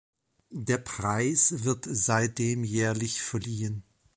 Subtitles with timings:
[0.49, 3.83] Der Preis wird seitdem jährlich verliehen.